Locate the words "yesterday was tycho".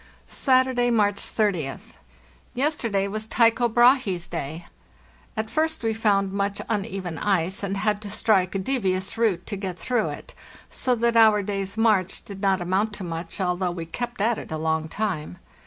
2.55-3.67